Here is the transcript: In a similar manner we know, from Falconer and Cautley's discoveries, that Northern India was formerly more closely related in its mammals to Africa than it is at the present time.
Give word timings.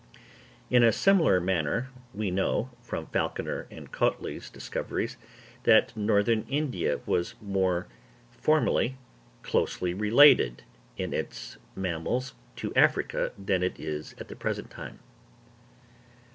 In 0.71 0.81
a 0.81 0.91
similar 0.91 1.39
manner 1.39 1.89
we 2.11 2.31
know, 2.31 2.71
from 2.81 3.05
Falconer 3.05 3.67
and 3.69 3.91
Cautley's 3.91 4.49
discoveries, 4.49 5.15
that 5.61 5.95
Northern 5.95 6.43
India 6.49 7.01
was 7.05 7.35
formerly 8.31 8.87
more 8.87 8.97
closely 9.43 9.93
related 9.93 10.63
in 10.97 11.13
its 11.13 11.57
mammals 11.75 12.33
to 12.55 12.73
Africa 12.73 13.31
than 13.37 13.61
it 13.61 13.79
is 13.79 14.15
at 14.17 14.27
the 14.27 14.35
present 14.35 14.71
time. 14.71 14.97